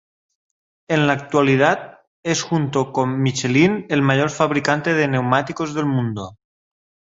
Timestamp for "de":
4.95-5.07